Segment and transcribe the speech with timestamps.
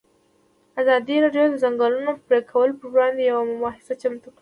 [0.81, 4.39] ازادي راډیو د د ځنګلونو پرېکول پر وړاندې یوه مباحثه چمتو کړې.